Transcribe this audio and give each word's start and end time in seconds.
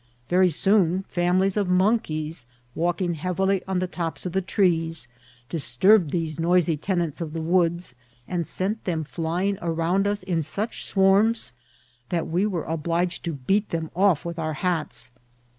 Very 0.29 0.49
soon 0.49 1.03
families 1.09 1.55
of 1.57 1.69
monkeys, 1.69 2.47
walk 2.73 3.03
ing 3.03 3.13
heavily 3.13 3.61
on 3.67 3.77
the 3.77 3.85
tops 3.85 4.25
of 4.25 4.31
the 4.31 4.41
trees, 4.41 5.07
disturbed 5.47 6.09
these 6.09 6.39
noisy 6.39 6.75
tenants 6.75 7.21
of 7.21 7.33
the 7.33 7.41
woods, 7.43 7.93
and 8.27 8.47
sent 8.47 8.83
them 8.85 9.03
flying 9.03 9.59
around 9.61 10.07
us 10.07 10.23
in 10.23 10.41
such 10.41 10.85
swarms 10.87 11.51
that 12.09 12.27
we 12.27 12.47
were 12.47 12.63
obliged 12.63 13.23
to 13.25 13.33
beat 13.33 13.69
them 13.69 13.91
off 13.95 14.25
with 14.25 14.39
our 14.39 14.53
hats. 14.53 15.11